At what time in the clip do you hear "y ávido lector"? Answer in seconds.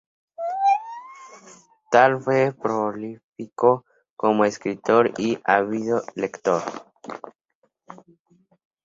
5.19-6.63